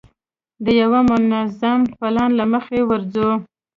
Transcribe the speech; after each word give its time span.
د 0.63 0.65
یوه 0.81 0.99
منظم 1.11 1.79
پلان 1.97 2.29
له 2.39 2.45
مخې 2.53 2.79
ورځو. 2.89 3.29